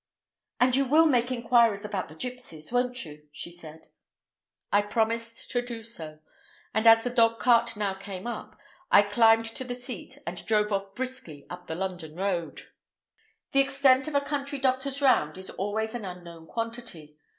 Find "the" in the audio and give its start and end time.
2.09-2.15, 7.03-7.11, 9.63-9.75, 11.67-11.75, 13.51-13.59